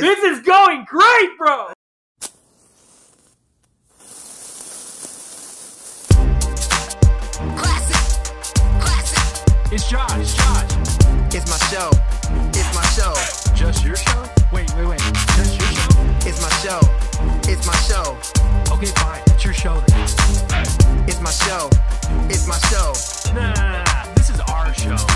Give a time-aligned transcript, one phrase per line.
[0.00, 1.72] This is going great, bro.
[7.56, 8.22] Classic.
[8.78, 9.72] Classic.
[9.72, 10.34] It's Josh.
[10.36, 10.70] Josh.
[11.34, 11.90] It's my show.
[12.50, 13.12] It's my show.
[13.56, 14.22] Just your show?
[14.52, 15.00] Wait, wait, wait.
[15.00, 15.90] Just your show?
[16.28, 16.80] It's my show.
[17.50, 18.16] It's my show.
[18.72, 19.22] Okay, fine.
[19.26, 20.02] It's your show then.
[21.08, 21.68] It's my show.
[22.30, 22.92] It's my show.
[23.34, 24.14] Nah, nah, nah, nah.
[24.14, 25.07] This is our show.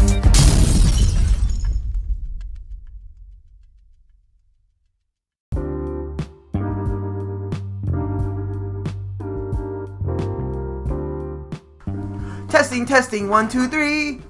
[12.53, 14.21] Testing, testing, one, two, three.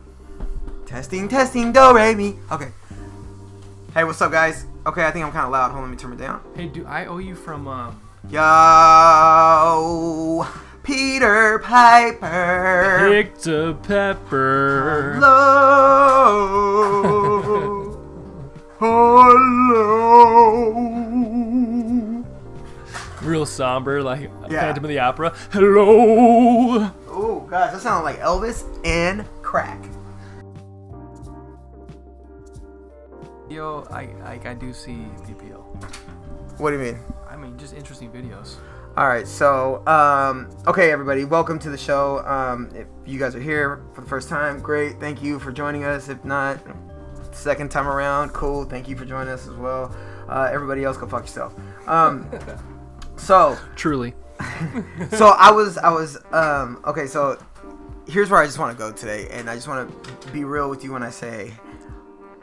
[0.87, 2.37] Testing, testing, do, re, mi.
[2.53, 2.69] Okay.
[3.95, 4.65] Hey, what's up, guys?
[4.87, 5.73] Okay, I think I'm kind of loud.
[5.73, 6.41] Hold on, let me turn it down.
[6.55, 7.91] Hey, do I owe you from uh
[8.31, 8.47] Yo,
[10.85, 13.09] Peter Piper.
[13.11, 15.15] Victor Pepper?
[15.15, 16.69] Hello.
[18.83, 20.63] Hello.
[23.23, 24.61] Real somber, like Yeah.
[24.61, 25.35] Phantom of the Opera.
[25.51, 26.89] Hello.
[27.25, 29.81] Oh, guys, that sounded like Elvis and crack.
[33.49, 35.63] Yo, I, I I do see PPL.
[36.59, 36.99] What do you mean?
[37.31, 38.57] I mean, just interesting videos.
[38.97, 42.27] All right, so um, okay, everybody, welcome to the show.
[42.27, 45.85] Um, if you guys are here for the first time, great, thank you for joining
[45.85, 46.09] us.
[46.09, 46.59] If not,
[47.31, 49.95] second time around, cool, thank you for joining us as well.
[50.29, 51.55] Uh, everybody else, go fuck yourself.
[51.87, 52.29] Um,
[53.17, 54.15] so, Truly.
[55.11, 57.39] so I was, I was, um, okay, so
[58.09, 60.69] here's where I just want to go today, and I just want to be real
[60.69, 61.53] with you when I say,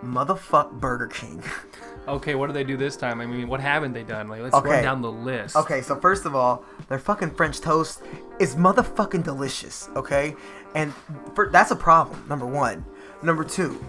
[0.03, 1.43] motherfuck Burger King.
[2.07, 3.21] Okay, what do they do this time?
[3.21, 4.29] I mean, what haven't they done?
[4.29, 4.69] Like, let's Okay.
[4.69, 5.55] run down the list.
[5.55, 8.01] Okay, so first of all, their fucking French toast
[8.39, 10.35] is motherfucking delicious, okay?
[10.73, 10.91] And
[11.35, 12.83] for, that's a problem, number one.
[13.21, 13.79] Number two,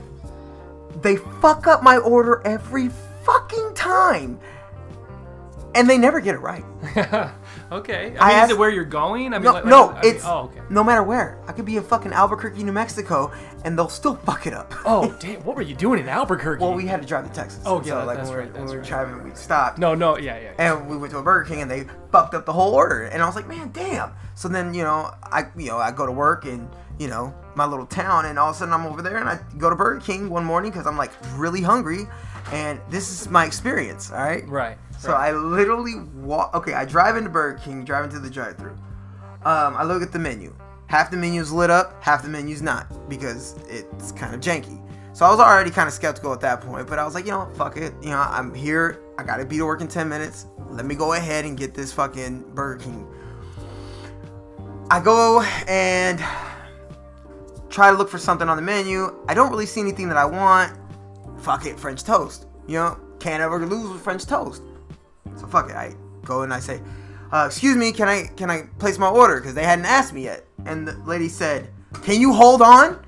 [1.01, 2.91] they fuck up my order every
[3.25, 4.39] fucking time.
[5.75, 6.65] And they never get it right.
[7.73, 8.07] okay.
[8.07, 9.33] I mean, I is it where you're going?
[9.33, 10.61] I mean, No, like- no, I mean- it's oh, okay.
[10.69, 11.39] no matter where.
[11.47, 13.31] I could be in fucking Albuquerque, New Mexico,
[13.65, 14.73] and they'll still fuck it up.
[14.85, 15.45] Oh, damn!
[15.45, 16.61] What were you doing in Albuquerque?
[16.63, 17.63] Well, we had to drive to Texas.
[17.65, 18.89] Oh, yeah, so, like, that's when, we right, were, when that's we were right.
[18.89, 19.79] driving, we stopped.
[19.79, 20.53] No, no, yeah, yeah.
[20.59, 20.77] yeah.
[20.77, 23.05] and we went to a Burger King and they fucked up the whole order.
[23.05, 24.13] And I was like, man, damn.
[24.35, 27.67] So then, you know, I you know I go to work in you know my
[27.67, 30.01] little town, and all of a sudden I'm over there and I go to Burger
[30.01, 32.07] King one morning because I'm like really hungry,
[32.53, 34.11] and this is my experience.
[34.11, 34.47] All right.
[34.49, 34.79] Right.
[35.01, 36.55] So I literally walk.
[36.55, 38.77] Okay, I drive into Burger King, drive into the drive-through.
[39.47, 40.55] Um, I look at the menu.
[40.89, 44.79] Half the menu's lit up, half the menu's not because it's kind of janky.
[45.15, 47.31] So I was already kind of skeptical at that point, but I was like, you
[47.31, 47.95] know, fuck it.
[48.03, 49.01] You know, I'm here.
[49.17, 50.45] I gotta be to work in 10 minutes.
[50.69, 53.09] Let me go ahead and get this fucking Burger King.
[54.91, 56.23] I go and
[57.71, 59.17] try to look for something on the menu.
[59.29, 60.77] I don't really see anything that I want.
[61.41, 62.45] Fuck it, French toast.
[62.67, 64.63] You know, can't ever lose with French toast.
[65.37, 65.77] So fuck it.
[65.77, 66.81] I go and I say,
[67.33, 70.25] uh, "Excuse me, can I can I place my order?" Because they hadn't asked me
[70.25, 70.47] yet.
[70.67, 71.71] And the lady said,
[72.03, 73.05] "Can you hold on?"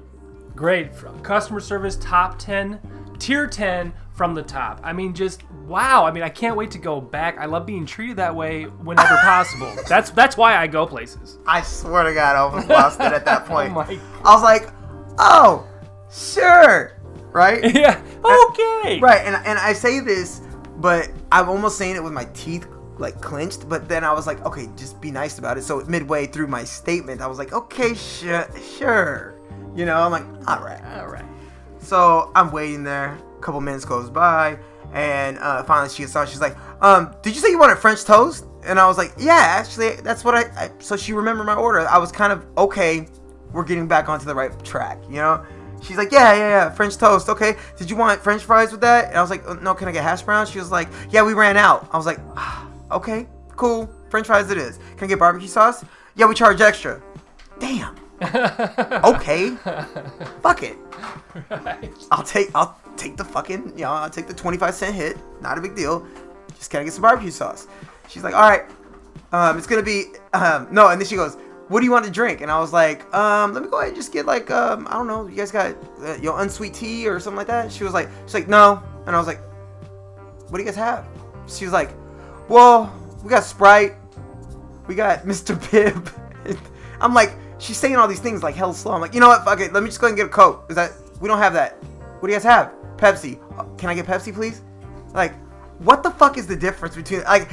[0.54, 0.90] Great.
[1.22, 2.78] Customer service top 10,
[3.18, 4.80] tier 10 from the top.
[4.84, 6.04] I mean, just wow.
[6.04, 7.38] I mean, I can't wait to go back.
[7.38, 9.72] I love being treated that way whenever possible.
[9.88, 11.38] That's that's why I go places.
[11.46, 13.70] I swear to God, I almost lost it at that point.
[13.70, 14.68] Oh my I was like,
[15.18, 15.66] "Oh,
[16.10, 16.98] sure."
[17.32, 17.64] Right?
[17.74, 18.00] Yeah.
[18.22, 19.00] Okay.
[19.00, 20.42] Right, and and I say this,
[20.82, 22.66] but I'm almost saying it with my teeth
[22.98, 23.68] like clenched.
[23.68, 25.62] But then I was like, okay, just be nice about it.
[25.62, 29.34] So midway through my statement, I was like, okay, sure, sure.
[29.74, 30.82] You know, I'm like, all right.
[30.98, 31.24] All right.
[31.78, 33.18] So I'm waiting there.
[33.38, 34.58] A couple minutes goes by,
[34.92, 36.26] and uh, finally she gets on.
[36.26, 38.46] She's like, um, did you say you wanted French toast?
[38.64, 40.42] And I was like, yeah, actually, that's what I.
[40.56, 41.80] I so she remembered my order.
[41.80, 43.08] I was kind of okay.
[43.52, 45.44] We're getting back onto the right track, you know.
[45.82, 47.28] She's like, yeah, yeah, yeah, French toast.
[47.28, 47.56] Okay.
[47.76, 49.08] Did you want French fries with that?
[49.08, 49.74] And I was like, "Uh, no.
[49.74, 50.48] Can I get hash browns?
[50.48, 51.88] She was like, yeah, we ran out.
[51.92, 53.26] I was like, ah, okay,
[53.56, 53.90] cool.
[54.10, 54.78] French fries it is.
[54.96, 55.84] Can I get barbecue sauce?
[56.14, 57.02] Yeah, we charge extra.
[57.58, 57.96] Damn.
[59.04, 59.50] okay.
[60.42, 60.76] Fuck it.
[62.10, 65.16] I'll take I'll take the fucking you know I'll take the 25 cent hit.
[65.40, 66.06] Not a big deal.
[66.56, 67.66] Just can I get some barbecue sauce?
[68.08, 68.64] She's like, all right.
[69.32, 70.04] Um, it's gonna be
[70.34, 70.88] um, no.
[70.88, 71.36] And then she goes,
[71.68, 72.40] what do you want to drink?
[72.40, 74.92] And I was like, um, let me go ahead and just get like um, I
[74.92, 75.26] don't know.
[75.26, 77.72] You guys got uh, your unsweet tea or something like that?
[77.72, 78.82] She was like, she's like, no.
[79.06, 79.40] And I was like,
[80.48, 81.06] what do you guys have?
[81.46, 81.90] She was like,
[82.48, 82.92] well,
[83.22, 83.94] we got Sprite.
[84.86, 85.56] We got Mr.
[85.56, 86.12] Pibb.
[87.00, 88.92] I'm like, she's saying all these things like hell slow.
[88.92, 89.44] I'm like, you know what?
[89.44, 89.72] Fuck it.
[89.72, 90.66] Let me just go ahead and get a Coke.
[90.68, 91.82] Is that we don't have that?
[92.20, 92.72] What do you guys have?
[92.96, 93.38] Pepsi.
[93.58, 94.62] Uh, Can I get Pepsi, please?
[95.14, 95.34] Like,
[95.78, 97.48] what the fuck is the difference between like?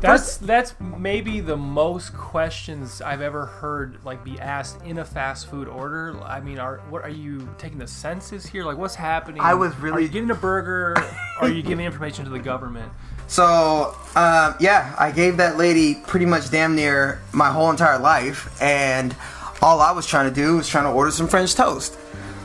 [0.00, 5.48] That's that's maybe the most questions I've ever heard like be asked in a fast
[5.50, 6.18] food order.
[6.24, 8.64] I mean, are what are you taking the census here?
[8.64, 9.40] Like, what's happening?
[9.42, 10.92] I was Are really- you getting a burger?
[10.92, 10.96] or
[11.40, 12.92] are you giving information to the government?
[13.26, 18.56] So, um, yeah, I gave that lady pretty much damn near my whole entire life,
[18.62, 19.14] and
[19.60, 21.98] all I was trying to do was trying to order some French toast.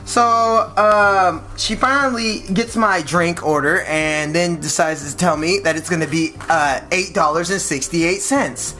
[0.04, 5.76] So, um, she finally gets my drink order and then decides to tell me that
[5.76, 8.74] it's gonna be uh, $8.68.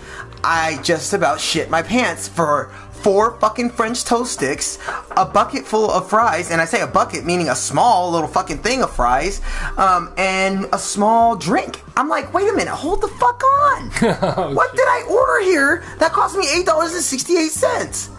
[0.45, 2.71] I just about shit my pants for
[3.05, 4.79] four fucking French toast sticks,
[5.17, 8.59] a bucket full of fries, and I say a bucket meaning a small little fucking
[8.59, 9.43] thing of fries,
[9.77, 11.83] um, and a small drink.
[11.97, 13.91] I'm like, wait a minute, hold the fuck on.
[14.55, 18.11] what did I order here that cost me $8.68?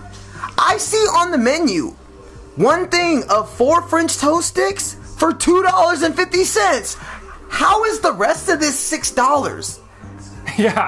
[0.57, 1.95] I see on the menu
[2.55, 6.97] one thing of four French toast sticks for $2.50.
[7.49, 9.79] How is the rest of this $6?
[10.57, 10.87] Yeah.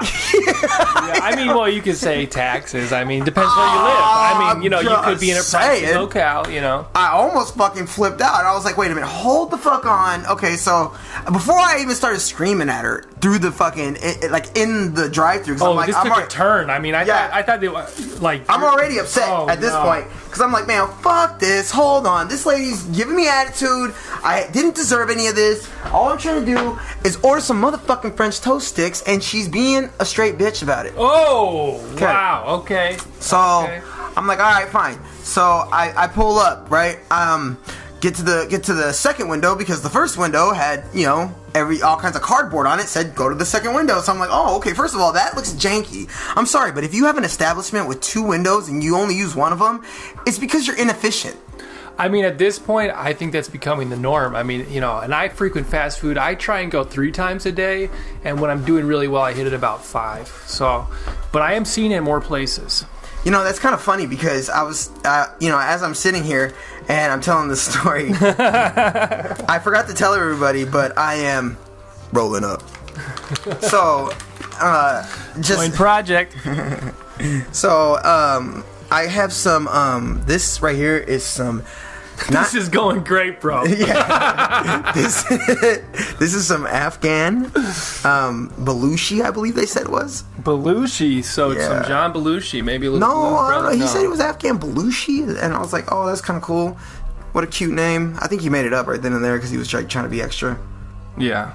[1.20, 2.90] I mean, well, you could say taxes.
[2.92, 3.98] I mean, depends where you live.
[4.00, 5.94] I mean, you know, you could be in a pricey saying.
[5.94, 6.48] locale.
[6.48, 6.86] You know.
[6.94, 8.44] I almost fucking flipped out.
[8.44, 10.24] I was like, wait a minute, hold the fuck on.
[10.26, 10.94] Okay, so
[11.30, 15.08] before I even started screaming at her through the fucking, it, it- like in the
[15.10, 16.70] drive through, Oh, I'm like, this I'm took already, a turn.
[16.70, 17.26] I mean, I Yeah.
[17.28, 17.86] thought I thought they were
[18.20, 18.44] like.
[18.48, 19.82] I'm already upset Oh, at this no.
[19.82, 21.70] point because I'm like, man, fuck this.
[21.70, 23.94] Hold on, this lady's giving me attitude.
[24.22, 25.68] I didn't deserve any of this.
[25.86, 29.90] All I'm trying to do is order some motherfucking French toast sticks, and she's being
[30.00, 30.94] a straight bitch about it.
[30.96, 32.44] Oh wow.
[32.60, 32.96] Okay.
[33.20, 33.82] So Okay.
[34.16, 34.98] I'm like, all right, fine.
[35.22, 36.98] So I, I pull up, right?
[37.12, 37.56] Um,
[38.00, 41.34] get to the get to the second window because the first window had you know
[41.54, 42.86] every all kinds of cardboard on it.
[42.86, 44.00] Said go to the second window.
[44.00, 44.74] So I'm like, oh, okay.
[44.74, 46.08] First of all, that looks janky.
[46.36, 49.34] I'm sorry, but if you have an establishment with two windows and you only use
[49.34, 49.82] one of them,
[50.26, 51.36] it's because you're inefficient.
[52.00, 54.36] I mean, at this point, I think that's becoming the norm.
[54.36, 56.16] I mean, you know, and I frequent fast food.
[56.16, 57.90] I try and go three times a day,
[58.22, 60.28] and when I'm doing really well, I hit it about five.
[60.46, 60.86] So,
[61.32, 62.84] but I am seeing it more places.
[63.24, 66.22] You know, that's kind of funny because I was, uh, you know, as I'm sitting
[66.22, 66.54] here
[66.88, 71.58] and I'm telling this story, I forgot to tell everybody, but I am
[72.12, 72.62] rolling up.
[73.62, 74.10] So,
[74.60, 75.06] uh,
[75.40, 76.36] just project.
[77.52, 79.68] so, um, I have some.
[79.68, 81.62] Um, this right here is some.
[82.30, 83.64] Not, this is going great, bro.
[83.66, 84.92] yeah.
[84.94, 85.22] this,
[86.18, 87.46] this is some Afghan
[88.04, 90.24] um, Belushi, I believe they said it was.
[90.40, 91.22] Belushi.
[91.24, 91.82] So it's Yeah.
[91.82, 92.62] some John Belushi.
[92.64, 93.08] Maybe a little.
[93.08, 93.60] No, Blues I don't know.
[93.60, 93.74] Brothers?
[93.74, 93.86] He No.
[93.86, 96.76] said it was Afghan Belushi, and I was like, oh, that's kind of cool.
[97.32, 98.16] What a cute name.
[98.20, 100.04] I think he made it up right then and there because he was like trying
[100.04, 100.58] to be extra.
[101.16, 101.54] Yeah.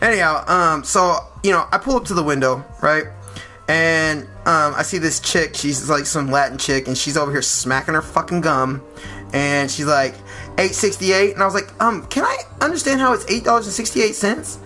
[0.00, 3.04] Anyhow, um, so you know, I pull up to the window, right,
[3.68, 5.54] and um, I see this chick.
[5.56, 8.82] She's like some Latin chick, and she's over here smacking her fucking gum,
[9.32, 10.14] and she's like
[10.58, 13.66] eight sixty eight, and I was like, um, can I understand how it's eight dollars
[13.66, 14.58] and sixty eight cents?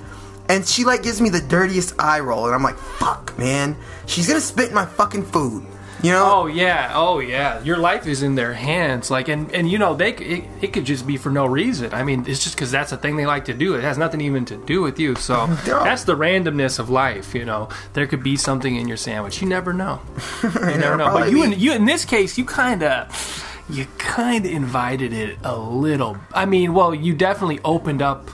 [0.49, 3.76] And she like gives me the dirtiest eye roll, and I'm like, fuck, man,
[4.06, 5.64] she's gonna spit in my fucking food,
[6.02, 6.43] you know?
[6.43, 7.62] Oh yeah, oh yeah.
[7.62, 9.11] Your life is in their hands.
[9.11, 11.93] Like, and and you know, they it, it could just be for no reason.
[11.93, 13.75] I mean, it's just because that's a thing they like to do.
[13.75, 15.14] It has nothing even to do with you.
[15.17, 17.35] So that's the randomness of life.
[17.35, 19.41] You know, there could be something in your sandwich.
[19.41, 20.00] You never know.
[20.43, 21.12] You never know.
[21.12, 23.47] But you, in, you in this case, you kind of.
[23.69, 26.17] You kind of invited it a little.
[26.35, 28.29] I mean, well, you definitely opened up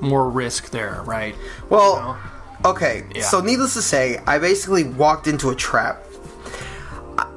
[0.00, 1.34] more risk there, right?
[1.70, 2.18] Well,
[2.64, 3.04] okay.
[3.14, 3.22] Yeah.
[3.22, 6.02] So, needless to say, I basically walked into a trap.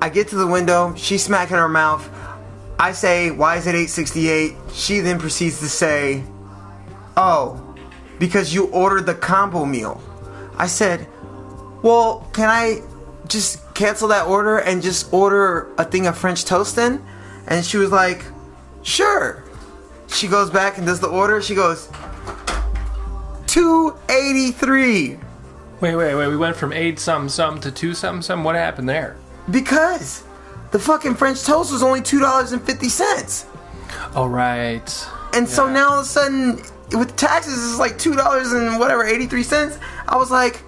[0.02, 0.94] I- get to the window.
[0.98, 2.10] She's smacking her mouth.
[2.80, 6.24] I say, "Why is it 868?" She then proceeds to say,
[7.16, 7.62] "Oh,
[8.20, 10.02] because you ordered the combo meal."
[10.58, 11.08] I said,
[11.82, 12.82] "Well, can I
[13.28, 17.02] just cancel that order and just order a thing of French toast then?"
[17.48, 18.24] And she was like,
[18.82, 19.44] "Sure."
[20.08, 21.42] She goes back and does the order.
[21.42, 21.88] She goes,
[23.48, 25.18] 283
[25.82, 26.28] Wait, wait, wait.
[26.28, 28.44] We went from eight something something to two something something.
[28.44, 29.18] What happened there?
[29.50, 30.24] Because
[30.72, 33.46] the fucking French toast was only two dollars and fifty cents.
[34.16, 34.74] All right.
[34.74, 35.08] right.
[35.34, 36.62] and so now all of a sudden
[36.98, 39.78] with taxes it's like two dollars and whatever eighty three cents.
[40.08, 40.64] I was like,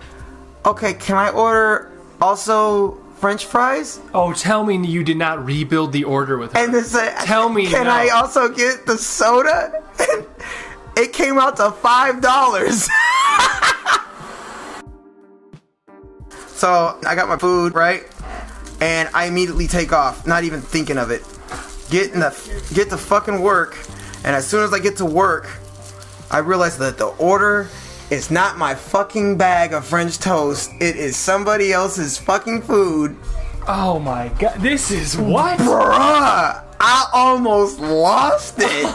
[0.65, 3.99] okay, can I order also French fries?
[4.13, 6.59] Oh, tell me you did not rebuild the order with her.
[6.59, 7.91] And then say, Tell me can no.
[7.91, 9.81] I also get the soda?
[9.99, 10.25] And
[10.97, 12.83] it came out to five dollars.
[16.47, 18.03] so I got my food right,
[18.83, 21.23] and I immediately take off, not even thinking of it.
[21.89, 22.31] Get in the
[22.73, 23.77] get to fucking work,
[24.25, 25.49] and as soon as I get to work,
[26.29, 27.69] I realize that the order
[28.09, 30.69] is not my fucking bag of French toast.
[30.81, 33.15] It is somebody else's fucking food.
[33.69, 35.59] oh my god, this is what?
[35.59, 38.85] Bruh, I almost lost it.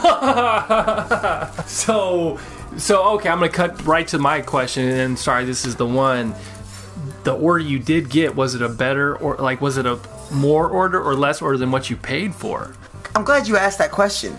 [1.67, 2.39] so,
[2.77, 6.35] so okay, I'm gonna cut right to my question, and sorry, this is the one.
[7.29, 9.99] The order you did get was it a better or like was it a
[10.31, 12.73] more order or less order than what you paid for?
[13.15, 14.35] I'm glad you asked that question.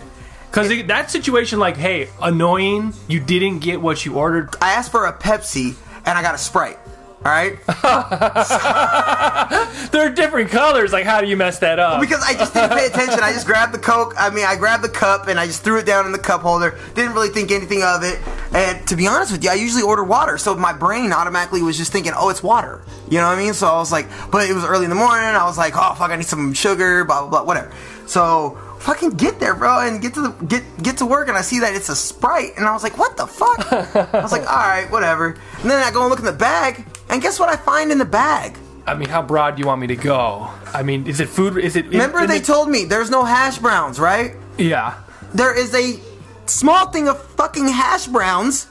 [0.50, 4.56] Because that situation, like, hey, annoying, you didn't get what you ordered.
[4.60, 6.80] I asked for a Pepsi and I got a Sprite.
[7.22, 7.58] All right,
[9.92, 10.90] They're different colors.
[10.90, 12.00] Like, how do you mess that up?
[12.00, 13.20] because I just didn't pay attention.
[13.22, 14.14] I just grabbed the Coke.
[14.18, 16.40] I mean, I grabbed the cup and I just threw it down in the cup
[16.40, 16.78] holder.
[16.94, 18.18] Didn't really think anything of it.
[18.54, 21.76] And to be honest with you, I usually order water, so my brain automatically was
[21.76, 23.52] just thinking, "Oh, it's water." You know what I mean?
[23.52, 25.26] So I was like, but it was early in the morning.
[25.26, 27.70] I was like, "Oh, fuck, I need some sugar." Blah blah blah, whatever.
[28.06, 31.42] So fucking get there, bro, and get to the get get to work, and I
[31.42, 34.42] see that it's a Sprite, and I was like, "What the fuck?" I was like,
[34.50, 37.48] "All right, whatever." And then I go and look in the bag, and guess what
[37.48, 38.56] I find in the bag?
[38.86, 40.50] I mean, how broad do you want me to go?
[40.74, 41.56] I mean, is it food?
[41.58, 41.86] Is it?
[41.86, 44.34] Remember they the- told me there's no hash browns, right?
[44.58, 44.94] Yeah.
[45.34, 46.00] There is a
[46.46, 48.66] small thing of fucking hash browns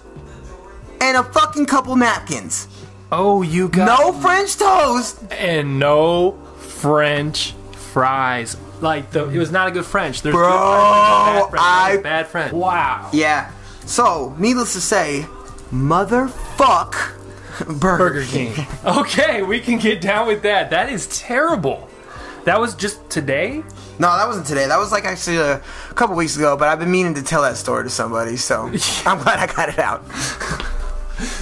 [1.00, 2.68] and a fucking couple napkins.
[3.12, 5.20] Oh, you got No French toast.
[5.32, 8.58] and no French fries.
[8.82, 10.22] Like the, it was not a good French.
[10.22, 12.54] There's Bro, good French, bad French, I- bad French.
[12.54, 13.10] Wow.
[13.14, 13.52] Yeah.
[13.86, 15.26] So, needless to say,
[15.72, 17.16] motherfuck
[17.80, 18.54] Burger, Burger King.
[18.86, 20.70] Okay, we can get down with that.
[20.70, 21.90] That is terrible.
[22.46, 23.64] That was just today.
[24.00, 24.66] No, that wasn't today.
[24.68, 25.60] That was like actually a
[25.96, 28.68] couple weeks ago, but I've been meaning to tell that story to somebody, so
[29.06, 30.04] I'm glad I got it out.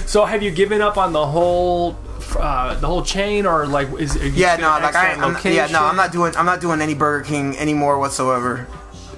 [0.06, 1.92] So have you given up on the whole,
[2.38, 4.16] uh, the whole chain, or like is?
[4.34, 5.84] Yeah, no, like I I'm, yeah, no.
[5.84, 8.66] I'm not doing, I'm not doing any Burger King anymore whatsoever.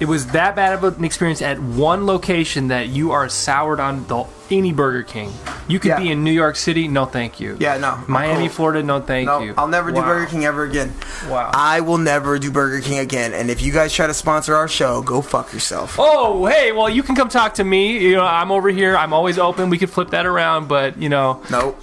[0.01, 4.07] It was that bad of an experience at one location that you are soured on
[4.07, 5.31] the any Burger King.
[5.69, 5.99] You could Yeah.
[6.01, 7.59] be in New York City, no thank you.
[7.61, 8.55] Yeah, no, Miami, cool.
[8.55, 9.53] Florida, no thank No, you.
[9.59, 10.95] I'll never do Burger King ever again.
[11.29, 11.51] Wow.
[11.53, 13.35] I will never do Burger King again.
[13.35, 15.97] And if you guys try to sponsor our show, go fuck yourself.
[15.99, 17.99] Oh, hey, well, you can come talk to me.
[17.99, 18.97] You know, I'm over here.
[18.97, 19.69] I'm always open.
[19.69, 21.79] We could flip that around, but you know, Nope.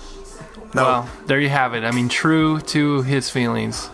[0.74, 0.84] No.
[0.84, 1.84] well, there you have it.
[1.84, 3.90] I mean, true to his feelings.